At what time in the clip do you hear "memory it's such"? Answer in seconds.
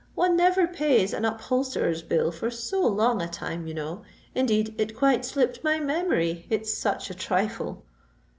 5.79-7.11